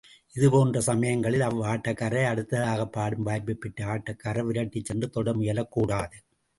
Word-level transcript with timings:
இதுபோன்ற 0.35 0.81
சமயங்களில் 0.81 1.41
அவ்வாட்டக்காரரை, 1.41 2.23
அடுத்ததாகப் 2.25 2.91
பாடும் 2.91 3.23
வாய்ப்புப் 3.23 3.61
பெற்ற 3.61 3.85
ஆட்டக்காரர் 3.87 4.49
விரட்டிச் 4.49 4.85
சென்று 4.85 5.09
தொட 5.09 5.33
முயலக் 5.33 5.71
கூடாது. 5.71 6.17